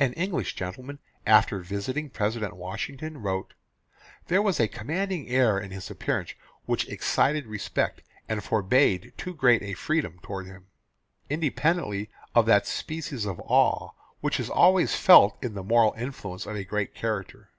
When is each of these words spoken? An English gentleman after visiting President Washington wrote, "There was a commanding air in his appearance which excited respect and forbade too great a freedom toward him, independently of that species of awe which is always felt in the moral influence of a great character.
An 0.00 0.14
English 0.14 0.56
gentleman 0.56 0.98
after 1.24 1.60
visiting 1.60 2.10
President 2.10 2.56
Washington 2.56 3.18
wrote, 3.18 3.54
"There 4.26 4.42
was 4.42 4.58
a 4.58 4.66
commanding 4.66 5.28
air 5.28 5.60
in 5.60 5.70
his 5.70 5.92
appearance 5.92 6.34
which 6.66 6.88
excited 6.88 7.46
respect 7.46 8.02
and 8.28 8.42
forbade 8.42 9.12
too 9.16 9.32
great 9.32 9.62
a 9.62 9.74
freedom 9.74 10.18
toward 10.24 10.46
him, 10.46 10.66
independently 11.30 12.10
of 12.34 12.46
that 12.46 12.66
species 12.66 13.26
of 13.26 13.38
awe 13.44 13.90
which 14.20 14.40
is 14.40 14.50
always 14.50 14.96
felt 14.96 15.38
in 15.40 15.54
the 15.54 15.62
moral 15.62 15.92
influence 15.96 16.46
of 16.46 16.56
a 16.56 16.64
great 16.64 16.92
character. 16.92 17.50